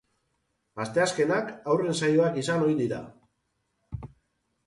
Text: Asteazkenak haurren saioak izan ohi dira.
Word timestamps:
Asteazkenak 0.85 1.51
haurren 1.73 1.99
saioak 2.01 2.41
izan 2.43 2.65
ohi 2.69 2.75
dira. 2.79 3.01